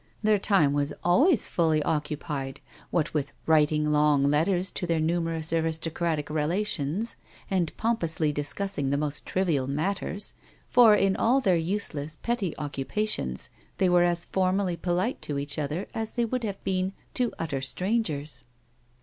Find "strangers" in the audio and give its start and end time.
17.61-18.43